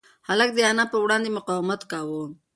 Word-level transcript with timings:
هلک 0.27 0.49
د 0.53 0.59
انا 0.71 0.85
په 0.91 0.97
وړاندې 1.03 1.29
مقاومت 1.37 1.81
کاوه. 1.91 2.23